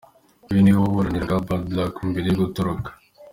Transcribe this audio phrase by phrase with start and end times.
[0.49, 2.89] Uyu ni we waburaniraga Bad Black mbere yo gutoroka.